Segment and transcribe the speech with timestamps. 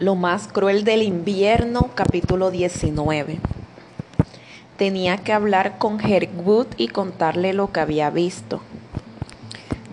[0.00, 3.38] Lo más cruel del invierno, capítulo 19.
[4.78, 8.62] Tenía que hablar con Herwood y contarle lo que había visto.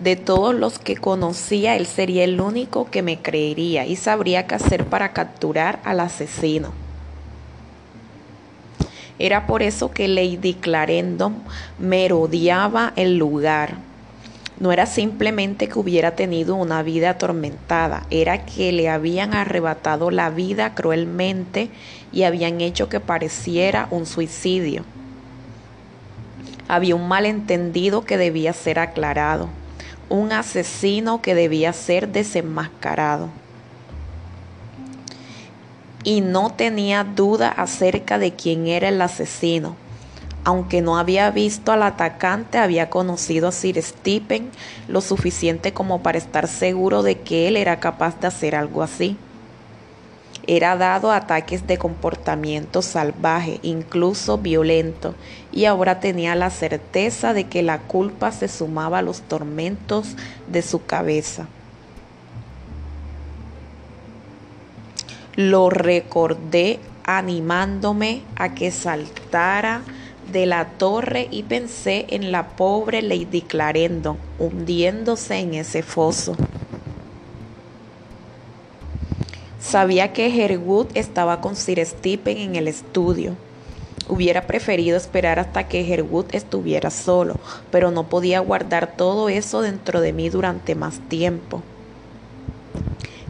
[0.02, 4.54] De todos los que conocía, él sería el único que me creería y sabría qué
[4.54, 6.72] hacer para capturar al asesino.
[9.18, 11.36] Era por eso que Lady Clarendon
[11.78, 13.87] merodeaba el lugar
[14.60, 20.30] no era simplemente que hubiera tenido una vida atormentada, era que le habían arrebatado la
[20.30, 21.70] vida cruelmente
[22.12, 24.84] y habían hecho que pareciera un suicidio.
[26.66, 29.48] Había un malentendido que debía ser aclarado,
[30.08, 33.28] un asesino que debía ser desenmascarado.
[36.02, 39.76] Y no tenía duda acerca de quién era el asesino
[40.48, 44.48] aunque no había visto al atacante, había conocido a Sir Stephen
[44.88, 49.18] lo suficiente como para estar seguro de que él era capaz de hacer algo así.
[50.46, 55.14] Era dado a ataques de comportamiento salvaje, incluso violento,
[55.52, 60.16] y ahora tenía la certeza de que la culpa se sumaba a los tormentos
[60.50, 61.46] de su cabeza.
[65.36, 69.82] Lo recordé animándome a que saltara
[70.32, 76.36] de la torre y pensé en la pobre Lady Clarendon hundiéndose en ese foso.
[79.60, 83.36] Sabía que Herwood estaba con Sir Stephen en el estudio.
[84.08, 87.34] Hubiera preferido esperar hasta que Herwood estuviera solo,
[87.70, 91.62] pero no podía guardar todo eso dentro de mí durante más tiempo.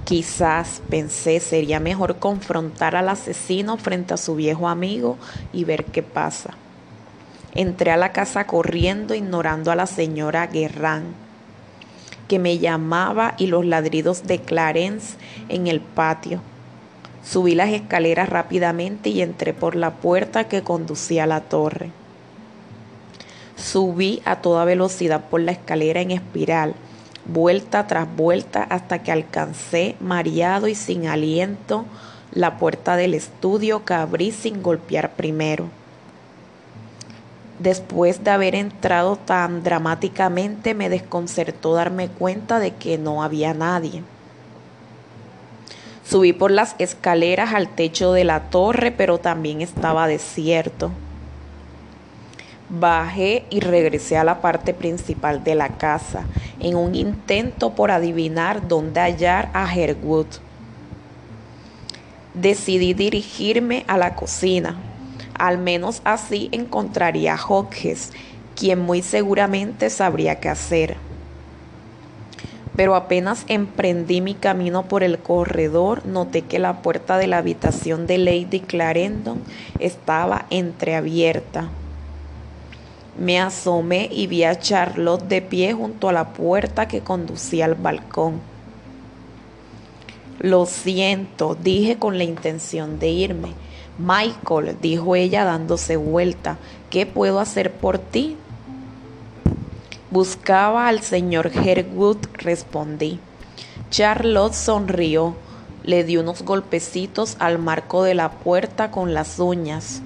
[0.05, 5.19] Quizás, pensé, sería mejor confrontar al asesino frente a su viejo amigo
[5.53, 6.55] y ver qué pasa.
[7.55, 11.15] Entré a la casa corriendo, ignorando a la señora Guerrán,
[12.29, 15.17] que me llamaba y los ladridos de Clarence
[15.49, 16.41] en el patio.
[17.25, 21.91] Subí las escaleras rápidamente y entré por la puerta que conducía a la torre.
[23.57, 26.75] Subí a toda velocidad por la escalera en espiral,
[27.27, 31.85] vuelta tras vuelta hasta que alcancé, mareado y sin aliento,
[32.33, 35.69] la puerta del estudio que abrí sin golpear primero.
[37.59, 44.05] Después de haber entrado tan dramáticamente me desconcertó darme cuenta de que no había nadie.
[46.05, 50.93] Subí por las escaleras al techo de la torre, pero también estaba desierto.
[52.71, 56.25] Bajé y regresé a la parte principal de la casa,
[56.61, 60.27] en un intento por adivinar dónde hallar a Herwood.
[62.35, 64.77] Decidí dirigirme a la cocina,
[65.39, 68.13] al menos así encontraría a Hodges,
[68.55, 70.97] quien muy seguramente sabría qué hacer.
[72.77, 78.07] Pero apenas emprendí mi camino por el corredor, noté que la puerta de la habitación
[78.07, 79.41] de Lady Clarendon
[79.81, 81.69] estaba entreabierta.
[83.19, 87.75] Me asomé y vi a Charlotte de pie junto a la puerta que conducía al
[87.75, 88.41] balcón.
[90.39, 93.68] Lo siento, dije con la intención de irme
[93.99, 96.57] Michael, dijo ella dándose vuelta,
[96.89, 98.37] ¿qué puedo hacer por ti?
[100.11, 103.19] Buscaba al señor Herwood, respondí.
[103.91, 105.35] Charlotte sonrió,
[105.83, 110.01] le dio unos golpecitos al marco de la puerta con las uñas.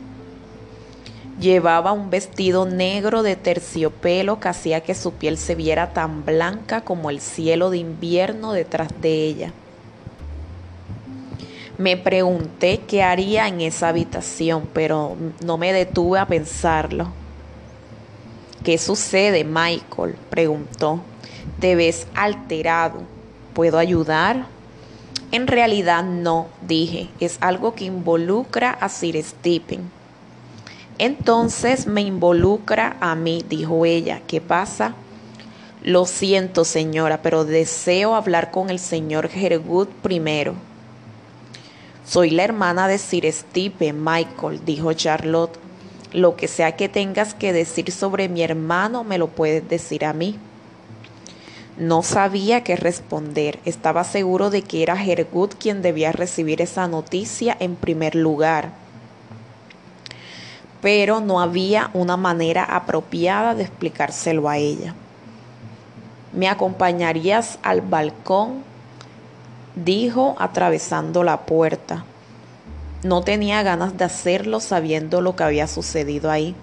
[1.38, 6.80] Llevaba un vestido negro de terciopelo que hacía que su piel se viera tan blanca
[6.80, 9.52] como el cielo de invierno detrás de ella.
[11.78, 17.08] Me pregunté qué haría en esa habitación, pero no me detuve a pensarlo.
[18.62, 20.16] ¿Qué sucede, Michael?
[20.30, 21.00] preguntó.
[21.60, 23.00] Te ves alterado.
[23.54, 24.46] ¿Puedo ayudar?
[25.32, 27.08] En realidad no, dije.
[27.18, 29.90] Es algo que involucra a Sir Stephen.
[30.98, 34.20] Entonces me involucra a mí, dijo ella.
[34.26, 34.94] ¿Qué pasa?
[35.82, 40.54] Lo siento, señora, pero deseo hablar con el señor Herwood primero.
[42.04, 43.32] Soy la hermana de Sir
[43.94, 45.56] Michael, dijo Charlotte.
[46.12, 50.12] Lo que sea que tengas que decir sobre mi hermano, me lo puedes decir a
[50.12, 50.36] mí.
[51.78, 53.60] No sabía qué responder.
[53.64, 58.72] Estaba seguro de que era Herwood quien debía recibir esa noticia en primer lugar.
[60.82, 64.94] Pero no había una manera apropiada de explicárselo a ella.
[66.32, 68.71] ¿Me acompañarías al balcón?
[69.74, 72.04] Dijo atravesando la puerta.
[73.02, 76.54] No tenía ganas de hacerlo sabiendo lo que había sucedido ahí,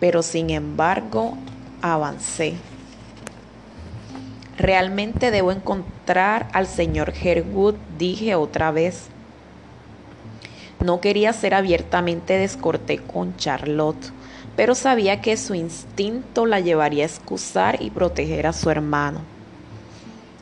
[0.00, 1.36] pero sin embargo
[1.80, 2.54] avancé.
[4.58, 9.06] Realmente debo encontrar al señor Herwood, dije otra vez.
[10.84, 14.12] No quería ser abiertamente descortés con Charlotte,
[14.56, 19.20] pero sabía que su instinto la llevaría a excusar y proteger a su hermano.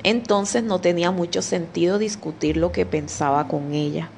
[0.06, 4.08] Entonces no tenía mucho sentido discutir lo que pensaba con ella.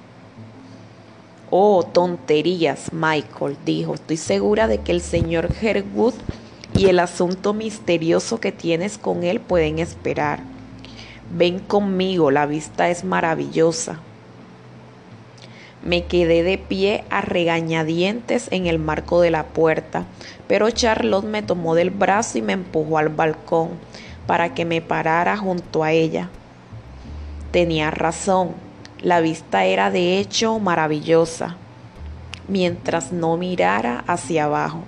[1.48, 3.94] Oh, tonterías, Michael, dijo.
[3.94, 6.12] Estoy segura de que el señor Herwood
[6.76, 10.40] y el asunto misterioso que tienes con él pueden esperar.
[11.34, 13.98] Ven conmigo, la vista es maravillosa.
[15.82, 20.04] Me quedé de pie a regañadientes en el marco de la puerta,
[20.48, 23.70] pero Charlotte me tomó del brazo y me empujó al balcón
[24.28, 26.28] para que me parara junto a ella.
[27.50, 28.50] Tenía razón,
[29.00, 31.56] la vista era de hecho maravillosa,
[32.46, 34.82] mientras no mirara hacia abajo.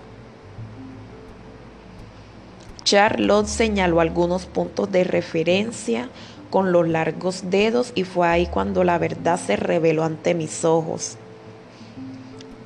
[2.84, 6.10] Charlotte señaló algunos puntos de referencia
[6.50, 11.16] con los largos dedos y fue ahí cuando la verdad se reveló ante mis ojos.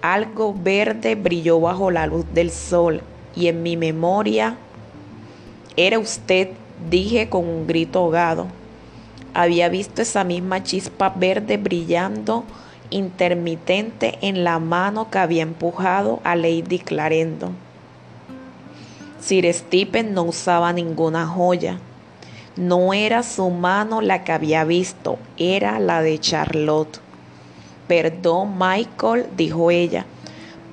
[0.03, 3.01] Algo verde brilló bajo la luz del sol
[3.37, 4.57] y en mi memoria
[5.77, 6.51] era usted,
[6.91, 8.47] dije con un grito ahogado.
[9.33, 12.45] Había visto esa misma chispa verde brillando
[12.91, 17.57] intermitente en la mano que había empujado a Lady Clarendon.
[19.21, 21.79] Sir Stephen no usaba ninguna joya
[22.57, 27.01] no era su mano la que había visto, era la de Charlotte.
[27.89, 30.07] Perdón, Michael, dijo ella.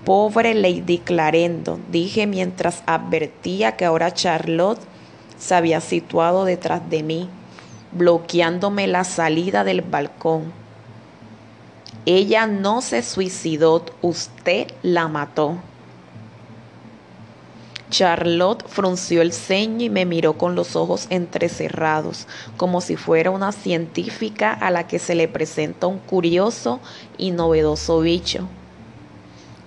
[0.05, 4.81] Pobre Lady Clarendon, dije mientras advertía que ahora Charlotte
[5.41, 7.27] se había situado detrás de mí,
[7.91, 10.53] bloqueándome la salida del balcón.
[12.05, 15.57] Ella no se suicidó, usted la mató.
[17.89, 23.51] Charlotte frunció el ceño y me miró con los ojos entrecerrados, como si fuera una
[23.51, 26.79] científica a la que se le presenta un curioso
[27.17, 28.47] y novedoso bicho.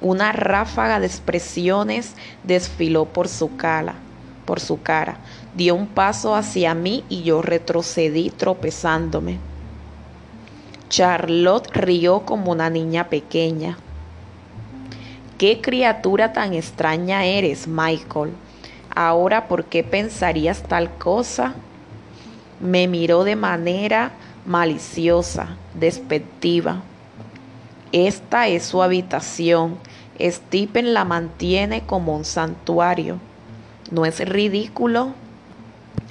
[0.00, 3.97] Una ráfaga de expresiones desfiló por su cara,
[4.47, 5.19] por su cara.
[5.56, 9.39] Dio un paso hacia mí y yo retrocedí tropezándome.
[10.89, 13.79] Charlotte rió como una niña pequeña.
[15.39, 18.33] ¿Qué criatura tan extraña eres, Michael?
[18.95, 21.55] Ahora, ¿por qué pensarías tal cosa?
[22.61, 24.12] Me miró de manera
[24.47, 26.83] maliciosa, despectiva.
[27.91, 29.79] Esta es su habitación.
[30.21, 33.19] Stephen la mantiene como un santuario.
[33.91, 35.15] ¿No es ridículo?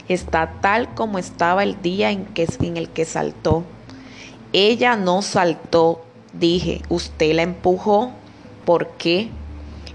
[0.08, 3.64] Está tal como estaba el día en, que, en el que saltó.
[4.52, 6.04] Ella no saltó,
[6.34, 6.82] dije.
[6.90, 8.12] Usted la empujó.
[8.66, 9.30] ¿Por qué?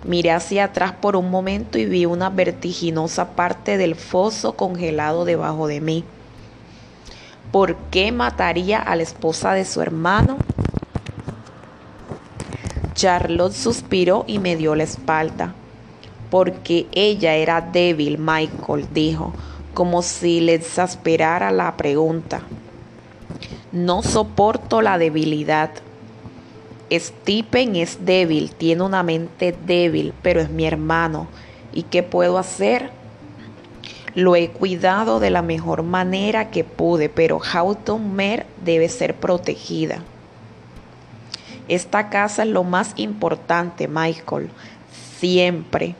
[0.05, 5.67] Miré hacia atrás por un momento y vi una vertiginosa parte del foso congelado debajo
[5.67, 6.05] de mí.
[7.53, 10.39] ¿Por qué mataría a la esposa de su hermano?
[12.95, 15.55] Charlotte suspiró y me dio la espalda.
[16.31, 19.33] Porque ella era débil, Michael dijo,
[19.79, 22.41] como si le exasperara la pregunta.
[23.71, 25.71] No soporto la debilidad.
[26.91, 31.29] Stephen es débil, tiene una mente débil, pero es mi hermano.
[31.73, 32.91] ¿Y qué puedo hacer?
[34.17, 40.03] Lo he cuidado de la mejor manera que pude, pero Houghton Mer debe ser protegida.
[41.69, 44.51] Esta casa es lo más importante, Michael.
[45.21, 45.95] Siempre.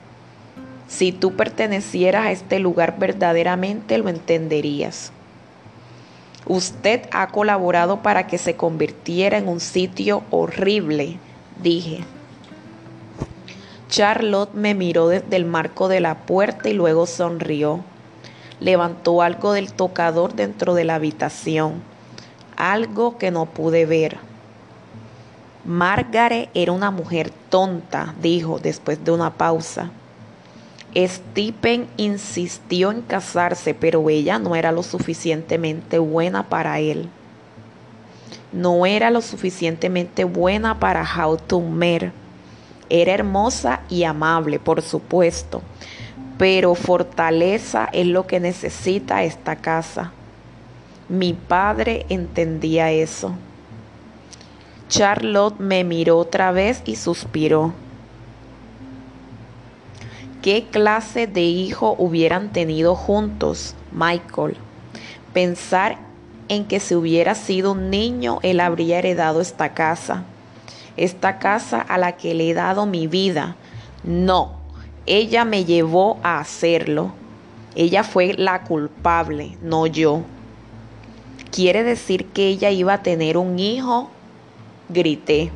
[0.89, 5.13] Si tú pertenecieras a este lugar verdaderamente lo entenderías.
[6.47, 11.19] Usted ha colaborado para que se convirtiera en un sitio horrible,
[11.63, 12.05] dije.
[13.89, 17.85] Charlotte me miró desde el marco de la puerta y luego sonrió.
[18.61, 21.83] Levantó algo del tocador dentro de la habitación,
[22.57, 24.17] algo que no pude ver.
[25.67, 29.91] Margaret era una mujer tonta, dijo después de una pausa.
[30.97, 37.11] Stephen insistió en casarse, pero ella no era lo suficientemente buena para él.
[38.53, 42.13] No era lo suficientemente buena para Houghton Mer.
[42.89, 45.61] Era hermosa y amable, por supuesto,
[46.39, 50.13] pero fortaleza es lo que necesita esta casa.
[51.11, 53.35] Mi padre entendía eso.
[54.89, 57.75] Charlotte me miró otra vez y suspiró.
[60.43, 64.57] ¿Qué clase de hijo hubieran tenido juntos, Michael?
[65.33, 65.99] Pensar
[66.49, 70.23] en que si hubiera sido un niño, él habría heredado esta casa.
[70.97, 73.57] Esta casa a la que le he dado mi vida.
[74.05, 74.53] No,
[75.07, 77.11] ella me llevó a hacerlo.
[77.75, 80.23] Ella fue la culpable, no yo.
[81.51, 84.09] ¿Quiere decir que ella iba a tener un hijo?
[84.89, 85.51] Grité.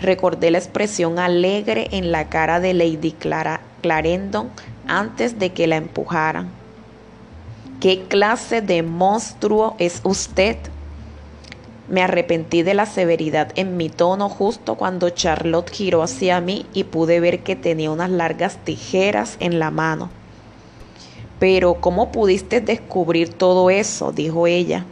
[0.00, 4.48] Recordé la expresión alegre en la cara de Lady Clara Clarendon
[4.88, 6.48] antes de que la empujaran.
[7.82, 10.56] ¿Qué clase de monstruo es usted?
[11.86, 16.84] Me arrepentí de la severidad en mi tono justo cuando Charlotte giró hacia mí y
[16.84, 20.08] pude ver que tenía unas largas tijeras en la mano.
[21.38, 24.12] Pero, ¿cómo pudiste descubrir todo eso?
[24.12, 24.86] dijo ella.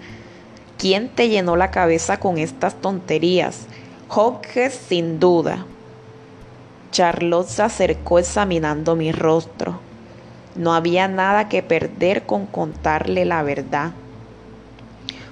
[0.76, 3.60] ¿Quién te llenó la cabeza con estas tonterías?
[4.10, 5.64] Hodges, sin duda.
[6.92, 9.80] Charlotte se acercó examinando mi rostro.
[10.54, 13.92] No había nada que perder con contarle la verdad.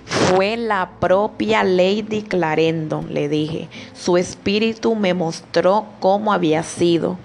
[0.07, 3.69] Fue la propia Lady Clarendon, le dije.
[3.93, 7.19] Su espíritu me mostró cómo había sido.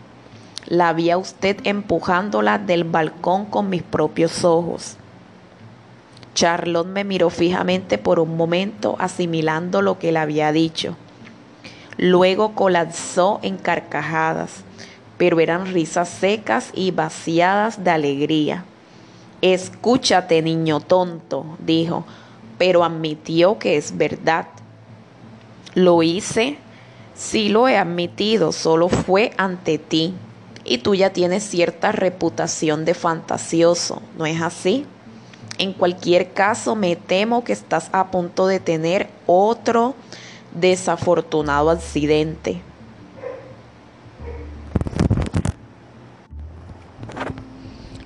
[0.67, 4.97] La vi a usted empujándola del balcón con mis propios ojos.
[6.33, 10.97] Charlotte me miró fijamente por un momento, asimilando lo que le había dicho.
[11.97, 14.63] Luego colapsó en carcajadas,
[15.17, 18.65] pero eran risas secas y vaciadas de alegría.
[19.41, 22.05] Escúchate, niño tonto, dijo,
[22.57, 24.47] pero admitió que es verdad.
[25.73, 26.57] Lo hice,
[27.15, 30.13] sí lo he admitido, solo fue ante ti.
[30.63, 34.85] Y tú ya tienes cierta reputación de fantasioso, ¿no es así?
[35.57, 39.95] En cualquier caso, me temo que estás a punto de tener otro
[40.55, 42.61] desafortunado accidente.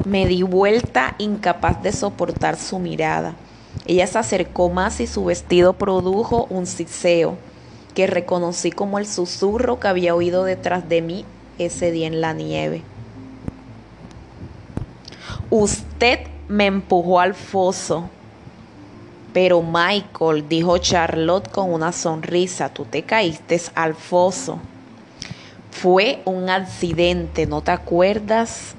[0.06, 3.36] Me di vuelta incapaz de soportar su mirada.
[3.86, 7.38] Ella se acercó más y su vestido produjo un siseo
[7.94, 11.26] que reconocí como el susurro que había oído detrás de mí
[11.60, 12.82] ese día en la nieve.
[15.50, 18.10] Usted me empujó al foso.
[19.34, 24.60] Pero Michael, dijo Charlotte con una sonrisa, tú te caíste al foso.
[25.72, 28.76] Fue un accidente, ¿no te acuerdas?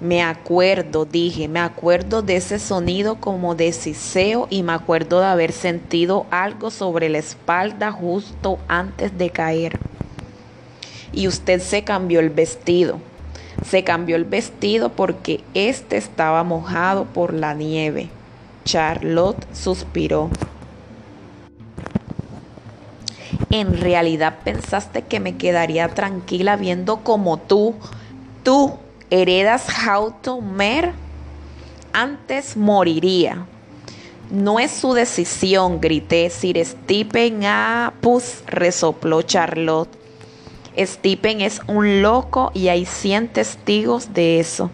[0.00, 5.26] Me acuerdo, dije, me acuerdo de ese sonido como de siseo y me acuerdo de
[5.26, 9.78] haber sentido algo sobre la espalda justo antes de caer.
[11.12, 12.98] Y usted se cambió el vestido.
[13.64, 18.10] Se cambió el vestido porque este estaba mojado por la nieve.
[18.64, 20.30] Charlotte suspiró.
[23.50, 27.74] En realidad pensaste que me quedaría tranquila viendo como tú,
[28.42, 28.78] tú
[29.10, 29.66] heredas
[30.42, 30.92] Mer,
[31.92, 33.46] antes moriría.
[34.30, 36.30] No es su decisión, grité.
[36.30, 37.92] Sir Stephen A.
[38.00, 39.90] Pus, resopló Charlotte.
[40.78, 44.70] Stephen es un loco y hay cien testigos de eso.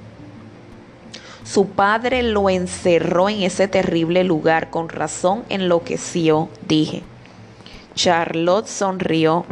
[1.49, 4.69] Su padre lo encerró en ese terrible lugar.
[4.69, 7.03] Con razón enloqueció, dije.
[7.95, 9.47] Charlotte sonrió.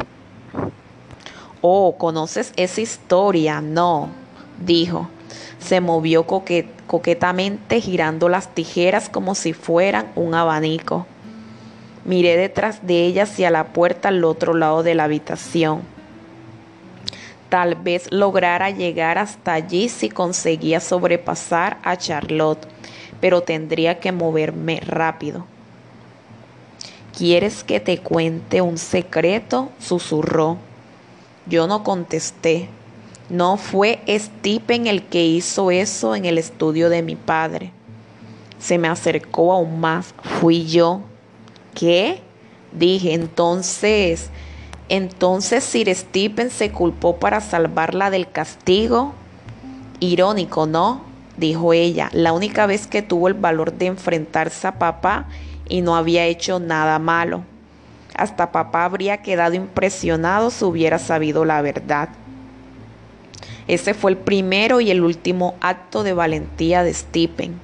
[1.61, 3.61] Oh, ¿conoces esa historia?
[3.61, 4.09] No
[4.63, 5.09] dijo.
[5.57, 11.07] Se movió coquetamente girando las tijeras como si fueran un abanico.
[12.05, 15.96] Miré detrás de ella hacia la puerta al otro lado de la habitación.
[17.49, 22.67] Tal vez lograra llegar hasta allí si conseguía sobrepasar a Charlotte,
[23.21, 25.45] pero tendría que moverme rápido.
[27.17, 29.71] ¿Quieres que te cuente un secreto?
[29.79, 30.57] susurró.
[31.47, 32.69] Yo no contesté.
[33.29, 37.71] No fue Stephen el que hizo eso en el estudio de mi padre.
[38.59, 40.13] Se me acercó aún más.
[40.39, 41.01] Fui yo.
[41.73, 42.21] ¿Qué?
[42.71, 44.29] Dije, entonces,
[44.89, 49.13] entonces Sir Stephen se culpó para salvarla del castigo.
[49.99, 51.01] Irónico, ¿no?
[51.37, 55.27] Dijo ella, la única vez que tuvo el valor de enfrentarse a papá
[55.67, 57.43] y no había hecho nada malo.
[58.15, 62.09] Hasta papá habría quedado impresionado si hubiera sabido la verdad.
[63.67, 67.59] Ese fue el primero y el último acto de valentía de Stephen.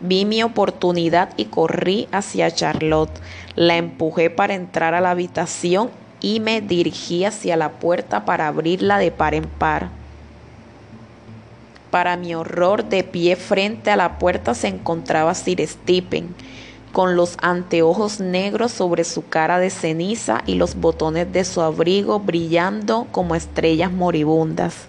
[0.00, 3.20] Vi mi oportunidad y corrí hacia Charlotte.
[3.56, 5.90] La empujé para entrar a la habitación
[6.22, 9.90] y me dirigí hacia la puerta para abrirla de par en par.
[11.90, 16.34] Para mi horror, de pie frente a la puerta se encontraba Sir Stephen,
[16.92, 22.20] con los anteojos negros sobre su cara de ceniza y los botones de su abrigo
[22.20, 24.86] brillando como estrellas moribundas.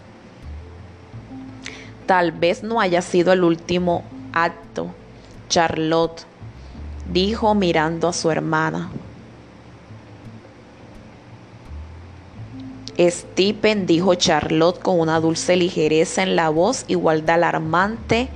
[2.06, 4.88] Tal vez no haya sido el último acto,
[5.50, 6.26] Charlotte,
[7.12, 8.90] dijo mirando a su hermana.
[13.00, 18.30] Stephen, dijo Charlotte con una dulce ligereza en la voz, igual de alarmante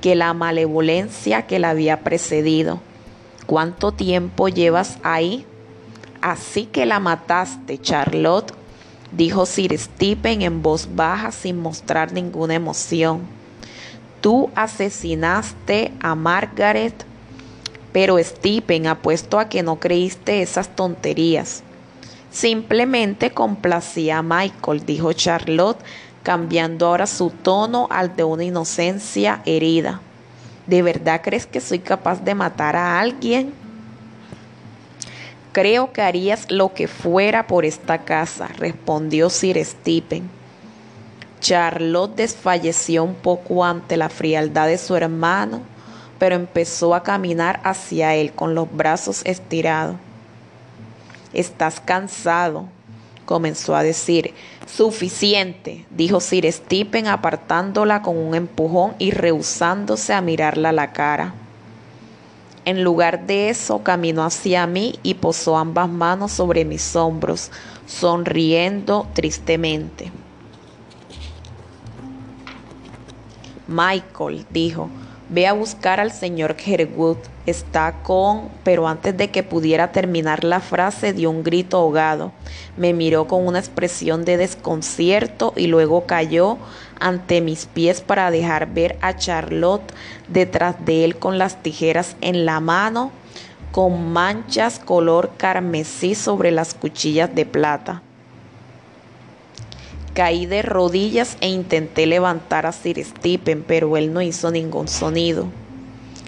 [0.00, 2.80] que la malevolencia que la había precedido.
[3.46, 5.44] ¿Cuánto tiempo llevas ahí?
[6.20, 8.52] Así que la mataste, Charlotte,
[9.10, 13.20] dijo Sir Stephen en voz baja sin mostrar ninguna emoción.
[14.20, 16.94] Tú asesinaste a Margaret,
[17.92, 21.64] pero Stephen apuesto a que no creíste esas tonterías.
[22.32, 25.78] Simplemente complacía a Michael, dijo Charlotte,
[26.22, 30.00] cambiando ahora su tono al de una inocencia herida.
[30.66, 33.52] ¿De verdad crees que soy capaz de matar a alguien?
[35.52, 40.30] Creo que harías lo que fuera por esta casa, respondió Sir Stephen.
[41.40, 45.60] Charlotte desfalleció un poco ante la frialdad de su hermano,
[46.18, 49.96] pero empezó a caminar hacia él con los brazos estirados.
[51.32, 52.66] Estás cansado,
[53.24, 54.34] comenzó a decir.
[54.66, 61.34] Suficiente, dijo Sir Stephen apartándola con un empujón y rehusándose a mirarla a la cara.
[62.64, 67.50] En lugar de eso, caminó hacia mí y posó ambas manos sobre mis hombros,
[67.86, 70.12] sonriendo tristemente.
[73.66, 74.88] Michael dijo,
[75.28, 77.18] ve a buscar al señor Herwood.
[77.44, 78.48] Está con...
[78.62, 82.32] Pero antes de que pudiera terminar la frase dio un grito ahogado.
[82.76, 86.58] Me miró con una expresión de desconcierto y luego cayó
[87.00, 89.92] ante mis pies para dejar ver a Charlotte
[90.28, 93.10] detrás de él con las tijeras en la mano,
[93.72, 98.02] con manchas color carmesí sobre las cuchillas de plata.
[100.14, 105.48] Caí de rodillas e intenté levantar a Sir Stephen, pero él no hizo ningún sonido.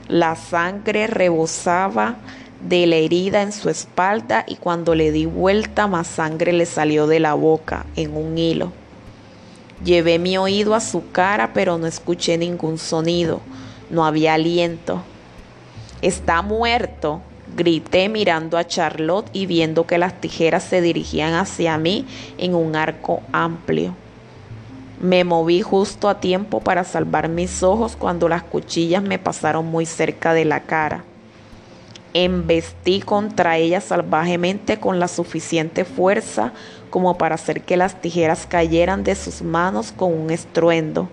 [0.08, 2.16] La sangre rebosaba
[2.60, 7.06] de la herida en su espalda y cuando le di vuelta más sangre le salió
[7.06, 8.72] de la boca en un hilo.
[9.82, 13.40] Llevé mi oído a su cara, pero no escuché ningún sonido.
[13.90, 15.02] No había aliento.
[16.00, 17.22] Está muerto,
[17.56, 22.06] grité mirando a Charlotte y viendo que las tijeras se dirigían hacia mí
[22.38, 23.94] en un arco amplio.
[25.00, 29.86] Me moví justo a tiempo para salvar mis ojos cuando las cuchillas me pasaron muy
[29.86, 31.04] cerca de la cara.
[32.12, 36.52] Embestí contra ella salvajemente con la suficiente fuerza
[36.90, 41.08] como para hacer que las tijeras cayeran de sus manos con un estruendo.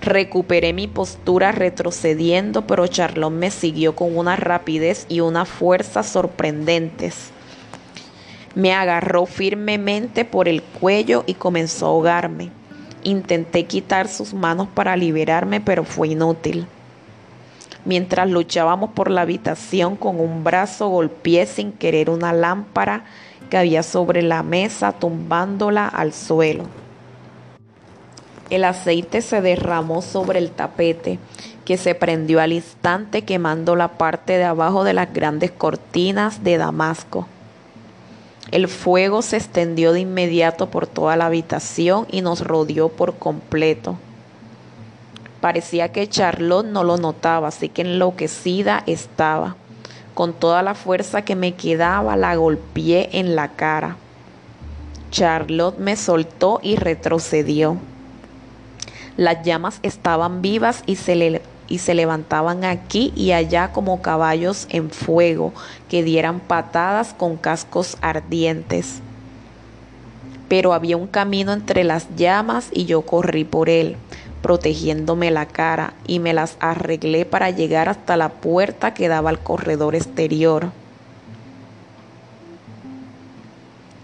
[0.00, 7.32] Recuperé mi postura retrocediendo, pero Charlón me siguió con una rapidez y una fuerza sorprendentes.
[8.56, 12.50] Me agarró firmemente por el cuello y comenzó a ahogarme.
[13.02, 16.66] Intenté quitar sus manos para liberarme, pero fue inútil.
[17.84, 23.04] Mientras luchábamos por la habitación con un brazo golpeé sin querer una lámpara
[23.50, 26.64] que había sobre la mesa tumbándola al suelo.
[28.48, 31.18] El aceite se derramó sobre el tapete,
[31.66, 36.56] que se prendió al instante quemando la parte de abajo de las grandes cortinas de
[36.56, 37.28] Damasco.
[38.50, 43.98] El fuego se extendió de inmediato por toda la habitación y nos rodeó por completo.
[45.40, 49.56] Parecía que Charlotte no lo notaba, así que enloquecida estaba.
[50.14, 53.96] Con toda la fuerza que me quedaba la golpeé en la cara.
[55.10, 57.76] Charlotte me soltó y retrocedió.
[59.16, 64.90] Las llamas estaban vivas y se, y se levantaban aquí y allá como caballos en
[64.90, 65.52] fuego
[65.88, 69.00] que dieran patadas con cascos ardientes.
[70.48, 73.96] Pero había un camino entre las llamas y yo corrí por él
[74.46, 79.40] protegiéndome la cara y me las arreglé para llegar hasta la puerta que daba al
[79.40, 80.70] corredor exterior.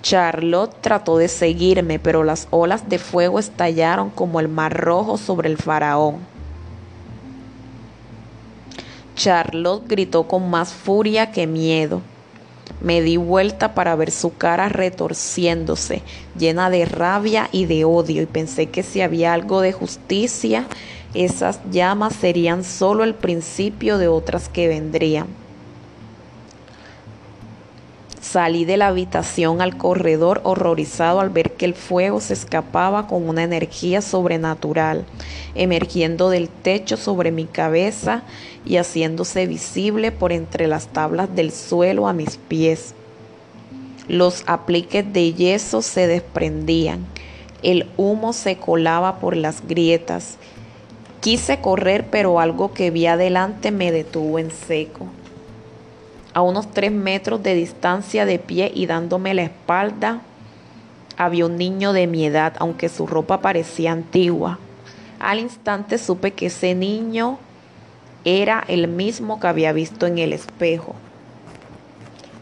[0.03, 5.49] Charlotte trató de seguirme, pero las olas de fuego estallaron como el mar rojo sobre
[5.49, 6.32] el faraón.
[9.15, 12.03] Charlotte gritó con más furia que miedo.
[12.81, 16.03] Me di vuelta para ver su cara retorciéndose,
[16.37, 20.67] llena de rabia y de odio, y pensé que si había algo de justicia,
[21.15, 25.42] esas llamas serían solo el principio de otras que vendrían.
[28.33, 33.29] Salí de la habitación al corredor horrorizado al ver que el fuego se escapaba con
[33.29, 35.05] una energía sobrenatural,
[35.55, 38.23] emergiendo del techo sobre mi cabeza
[38.65, 42.95] y haciéndose visible por entre las tablas del suelo a mis pies.
[44.09, 47.05] Los apliques de yeso se desprendían,
[47.63, 50.39] el humo se colaba por las grietas.
[51.21, 55.07] Quise correr, pero algo que vi adelante me detuvo en seco.
[56.35, 60.23] A unos tres metros de distancia de pie y dándome la espalda,
[61.19, 64.59] había un niño de mi edad, aunque su ropa parecía antigua.
[65.21, 67.39] Al instante supe que ese niño
[68.25, 70.95] era el mismo que había visto en el espejo.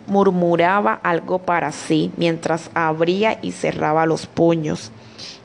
[0.06, 4.92] Murmuraba algo para sí mientras abría y cerraba los puños.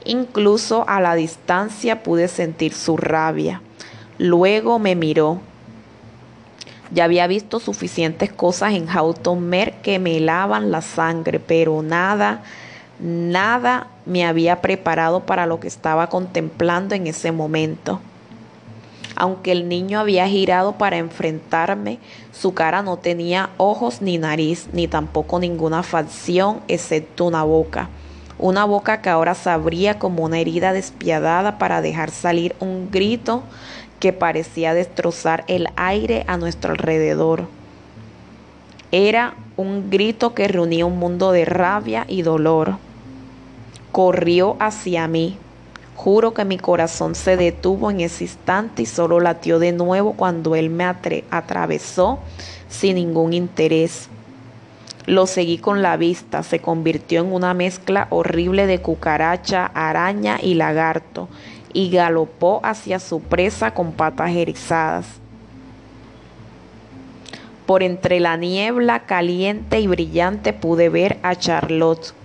[0.05, 3.61] Incluso a la distancia pude sentir su rabia.
[4.17, 5.39] Luego me miró.
[6.91, 9.49] Ya había visto suficientes cosas en Houghton
[9.81, 12.43] que me helaban la sangre, pero nada,
[12.99, 17.99] nada me había preparado para lo que estaba contemplando en ese momento.
[19.15, 21.99] Aunque el niño había girado para enfrentarme,
[22.33, 27.89] su cara no tenía ojos ni nariz, ni tampoco ninguna facción, excepto una boca.
[28.37, 33.43] Una boca que ahora se abría como una herida despiadada para dejar salir un grito
[34.05, 37.47] que parecía destrozar el aire a nuestro alrededor.
[38.91, 42.77] Era un grito que reunía un mundo de rabia y dolor.
[43.91, 45.39] Corrió hacia mí,
[45.95, 50.53] Juro que mi corazón se detuvo en ese instante y solo latió de nuevo cuando
[50.53, 52.19] él me atravesó
[52.69, 54.07] sin ningún interés.
[55.07, 60.53] Lo seguí con la vista, se convirtió en una mezcla horrible de cucaracha, araña y
[60.53, 61.27] lagarto,
[61.75, 65.05] y galopó hacia su presa con patas erizadas.
[67.67, 72.15] Por entre la niebla caliente y brillante pude ver a Charlotte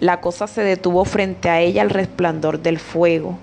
[0.00, 3.38] la cosa se detuvo frente a ella al resplandor del fuego.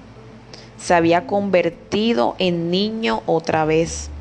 [0.78, 4.12] Se había convertido en niño otra vez.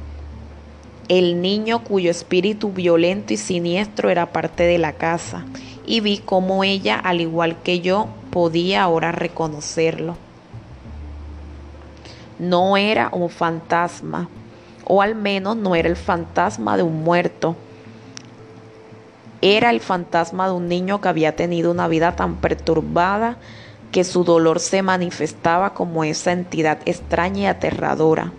[1.09, 5.45] El niño cuyo espíritu violento y siniestro era parte de la casa,
[5.85, 10.17] y vi cómo ella, al igual que yo, podía ahora reconocerlo.
[12.41, 14.29] No era un fantasma,
[14.85, 17.55] o al menos no era el fantasma de un muerto
[19.43, 23.37] era el fantasma de un niño que había tenido una vida tan perturbada
[23.91, 28.33] que su dolor se manifestaba como esa entidad extraña y aterradora.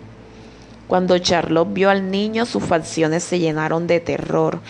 [0.86, 4.60] Cuando Charlotte vio al niño, sus facciones se llenaron de terror.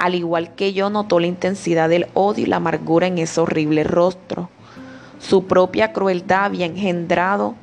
[0.00, 3.84] Al igual que yo, notó la intensidad del odio y la amargura en ese horrible
[3.84, 4.48] rostro.
[5.18, 7.54] Su propia crueldad había engendrado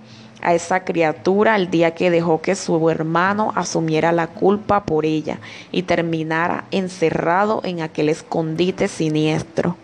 [0.44, 5.40] a esa criatura el día que dejó que su hermano asumiera la culpa por ella
[5.72, 9.78] y terminara encerrado en aquel escondite siniestro.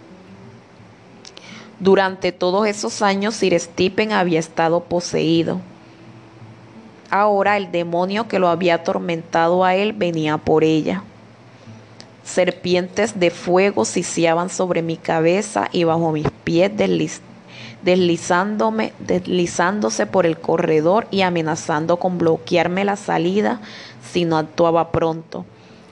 [1.80, 5.62] Durante todos esos años Sir Stephen había estado poseído.
[7.10, 11.04] Ahora el demonio que lo había atormentado a él venía por ella.
[12.24, 17.29] Serpientes de fuego siciaban sobre mi cabeza y bajo mis pies deslizaban
[17.84, 23.62] deslizándome, deslizándose por el corredor y amenazando con bloquearme la salida
[24.12, 25.46] si no actuaba pronto.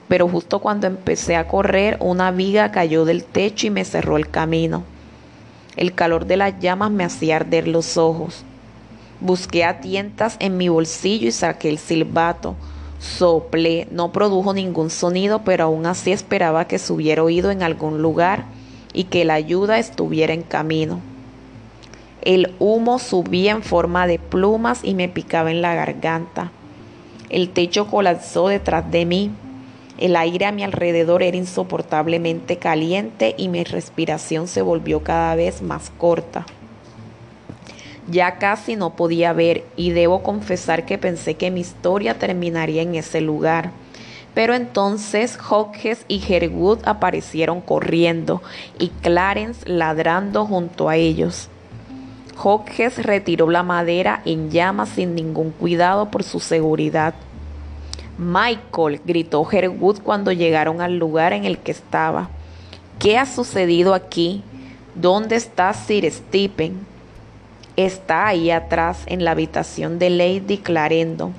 [0.08, 4.30] Pero justo cuando empecé a correr, una viga cayó del techo y me cerró el
[4.30, 4.84] camino.
[5.76, 8.44] El calor de las llamas me hacía arder los ojos.
[9.20, 12.56] Busqué a tientas en mi bolsillo y saqué el silbato.
[13.00, 18.02] Soplé, no produjo ningún sonido, pero aún así esperaba que se hubiera oído en algún
[18.02, 18.46] lugar
[18.94, 21.00] y que la ayuda estuviera en camino.
[22.22, 26.52] El humo subía en forma de plumas y me picaba en la garganta.
[27.30, 29.32] El techo colapsó detrás de mí.
[29.98, 35.62] El aire a mi alrededor era insoportablemente caliente y mi respiración se volvió cada vez
[35.62, 36.46] más corta.
[38.10, 42.96] Ya casi no podía ver y debo confesar que pensé que mi historia terminaría en
[42.96, 43.72] ese lugar.
[44.34, 48.42] Pero entonces Hodges y Herwood aparecieron corriendo
[48.80, 51.50] y Clarence ladrando junto a ellos.
[52.42, 57.14] Hodges retiró la madera en llamas sin ningún cuidado por su seguridad.
[58.18, 62.30] Michael, gritó Herwood cuando llegaron al lugar en el que estaba.
[63.00, 64.44] ¿Qué ha sucedido aquí?
[64.96, 66.86] ¿Dónde está Sir Stephen?
[67.76, 71.34] Está ahí atrás, en la habitación de Lady Clarendon.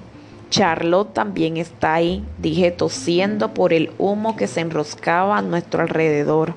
[0.51, 6.55] Charlotte también está ahí, dije tosiendo por el humo que se enroscaba a nuestro alrededor.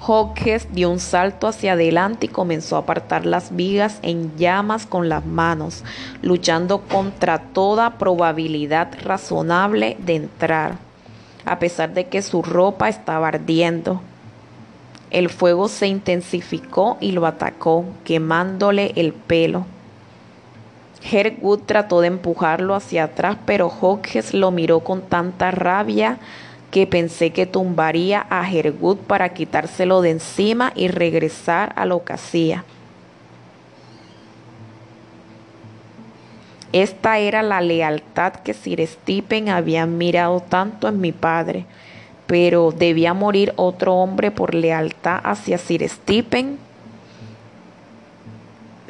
[0.00, 5.08] Hodges dio un salto hacia adelante y comenzó a apartar las vigas en llamas con
[5.08, 5.82] las manos,
[6.22, 10.78] luchando contra toda probabilidad razonable de entrar,
[11.44, 14.00] a pesar de que su ropa estaba ardiendo.
[15.10, 19.66] El fuego se intensificó y lo atacó, quemándole el pelo.
[21.10, 26.18] Herwood trató de empujarlo hacia atrás, pero Hodges lo miró con tanta rabia
[26.70, 32.12] que pensé que tumbaría a Herwood para quitárselo de encima y regresar a lo que
[32.12, 32.64] hacía.
[36.72, 41.64] Esta era la lealtad que Sir Stephen había mirado tanto en mi padre,
[42.26, 46.58] pero debía morir otro hombre por lealtad hacia Sir Stephen.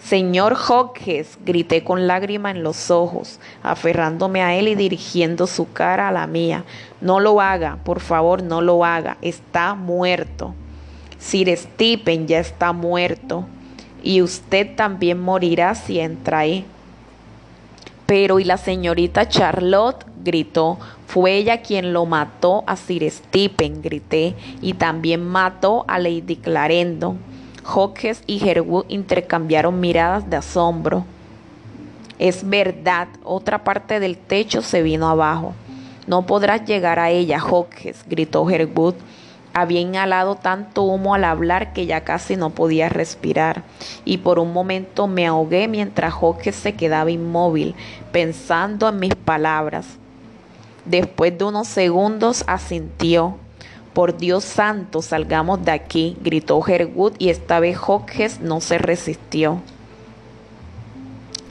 [0.09, 6.09] Señor Hodges, grité con lágrima en los ojos, aferrándome a él y dirigiendo su cara
[6.09, 6.65] a la mía.
[7.03, 9.19] No lo haga, por favor, no lo haga.
[9.21, 10.55] Está muerto.
[11.19, 13.45] Sir Stephen ya está muerto.
[14.03, 16.65] Y usted también morirá si entra ahí.
[18.07, 20.07] Pero ¿y la señorita Charlotte?
[20.25, 20.79] gritó.
[21.07, 27.19] Fue ella quien lo mató a Sir Stephen, grité, y también mató a Lady Clarendon.
[27.73, 31.05] Hodges y Herwood intercambiaron miradas de asombro.
[32.19, 35.55] Es verdad, otra parte del techo se vino abajo.
[36.07, 38.95] No podrás llegar a ella, Hodges, gritó Herwood.
[39.53, 43.65] Había inhalado tanto humo al hablar que ya casi no podía respirar,
[44.05, 47.75] y por un momento me ahogué mientras Hodges se quedaba inmóvil,
[48.13, 49.87] pensando en mis palabras.
[50.85, 53.37] Después de unos segundos asintió.
[53.93, 59.61] Por Dios santo, salgamos de aquí, gritó Herwood y esta vez Hodges no se resistió.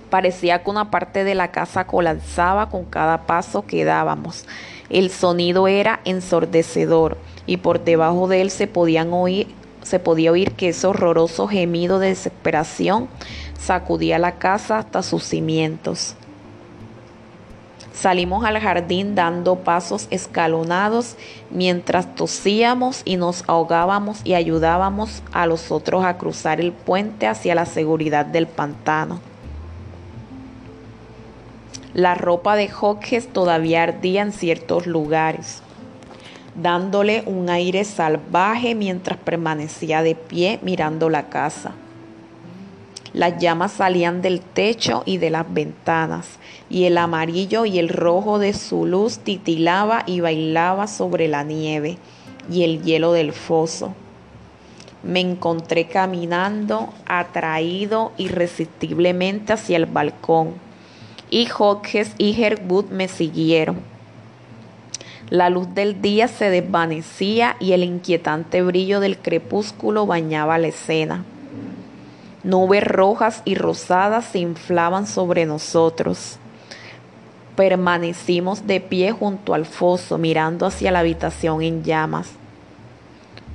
[0.10, 4.46] Parecía que una parte de la casa colapsaba con cada paso que dábamos.
[4.90, 9.48] El sonido era ensordecedor y por debajo de él se podían oír
[9.88, 13.08] se podía oír que ese horroroso gemido de desesperación
[13.58, 16.17] sacudía la casa hasta sus cimientos.
[18.00, 21.16] Salimos al jardín dando pasos escalonados
[21.50, 27.56] mientras tosíamos y nos ahogábamos y ayudábamos a los otros a cruzar el puente hacia
[27.56, 29.20] la seguridad del pantano.
[31.96, 35.64] La ropa de Hodges todavía ardía en ciertos lugares,
[36.54, 41.72] dándole un aire salvaje mientras permanecía de pie mirando la casa.
[43.18, 46.38] Las llamas salían del techo y de las ventanas,
[46.70, 51.98] y el amarillo y el rojo de su luz titilaba y bailaba sobre la nieve
[52.48, 53.96] y el hielo del foso.
[55.02, 60.54] Me encontré caminando, atraído irresistiblemente hacia el balcón
[61.32, 63.80] y Hodges y Herwood me siguieron.
[65.32, 71.26] La luz del día se desvanecía y el inquietante brillo del crepúsculo bañaba la escena.
[72.44, 76.38] Nubes rojas y rosadas se inflaban sobre nosotros.
[77.56, 82.30] Permanecimos de pie junto al foso, mirando hacia la habitación en llamas.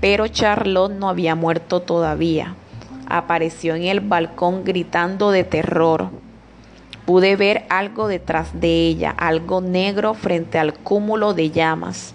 [0.01, 2.57] Pero Charlotte no había muerto todavía.
[3.09, 6.11] Apareció en el balcón gritando de terror.
[7.07, 12.14] Pude ver algo detrás de ella, algo negro frente al cúmulo de llamas.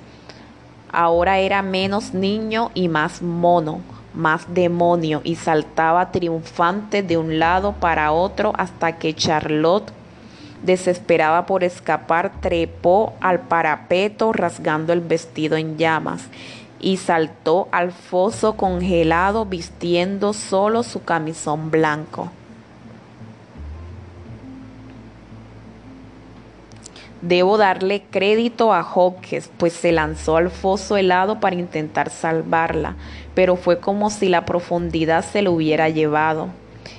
[0.92, 3.82] Ahora era menos niño y más mono,
[4.18, 9.92] más demonio, y saltaba triunfante de un lado para otro hasta que Charlotte,
[10.64, 16.24] desesperada por escapar, trepó al parapeto rasgando el vestido en llamas
[16.80, 22.32] y saltó al foso congelado vistiendo solo su camisón blanco.
[27.22, 32.96] Debo darle crédito a Hodges, pues se lanzó al foso helado para intentar salvarla,
[33.38, 36.48] pero fue como si la profundidad se lo hubiera llevado,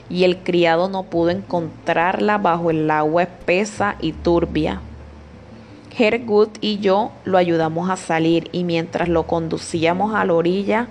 [0.09, 4.81] y el criado no pudo encontrarla bajo el agua espesa y turbia.
[5.99, 10.87] Hergood y yo lo ayudamos a salir y mientras lo conducíamos a la orilla,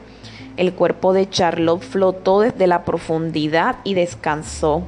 [0.58, 4.84] el cuerpo de Charlotte flotó desde la profundidad y descansó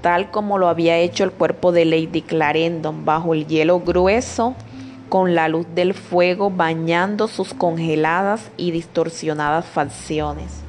[0.00, 4.54] tal como lo había hecho el cuerpo de Lady Clarendon, bajo el hielo grueso,
[5.08, 10.62] con la luz del fuego bañando sus congeladas y distorsionadas facciones.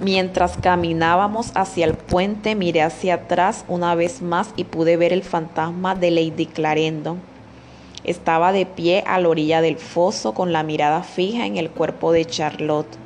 [0.00, 5.22] Mientras caminábamos hacia el puente, miré hacia atrás una vez más y pude ver el
[5.22, 7.20] fantasma de Lady Clarendon.
[8.02, 12.12] Estaba de pie a la orilla del foso con la mirada fija en el cuerpo
[12.12, 12.98] de Charlotte.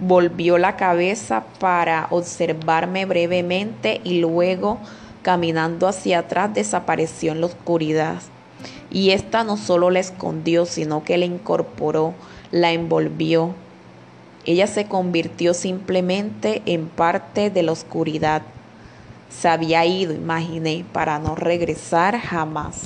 [0.00, 4.78] Volvió la cabeza para observarme brevemente y luego,
[5.26, 8.22] caminando hacia atrás, desapareció en la oscuridad.
[8.92, 12.14] Y esta no solo la escondió, sino que la incorporó,
[12.52, 13.52] la envolvió.
[14.44, 18.42] Ella se convirtió simplemente en parte de la oscuridad.
[19.28, 22.82] Se había ido, imaginé, para no regresar jamás.